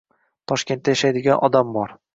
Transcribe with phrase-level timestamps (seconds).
[0.51, 1.99] Toshkentda yashaydigan odam bor